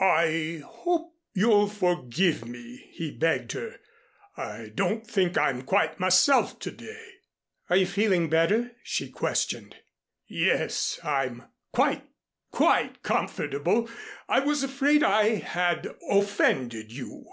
"I 0.00 0.62
hope 0.64 1.16
you'll 1.34 1.68
forgive 1.68 2.46
me," 2.46 2.88
he 2.92 3.10
begged 3.10 3.52
her. 3.52 3.78
"I 4.38 4.70
don't 4.74 5.06
think 5.06 5.36
I'm 5.36 5.60
quite 5.60 6.00
myself 6.00 6.58
to 6.60 6.70
day." 6.70 7.08
"Are 7.68 7.76
you 7.76 7.84
feeling 7.84 8.30
better?" 8.30 8.74
she 8.82 9.10
questioned. 9.10 9.76
"Yes, 10.26 10.98
I'm 11.04 11.42
quite 11.74 12.04
quite 12.50 13.02
comfortable. 13.02 13.86
I 14.30 14.40
was 14.40 14.62
afraid 14.62 15.02
I 15.02 15.34
had 15.34 15.94
offended 16.08 16.90
you." 16.90 17.26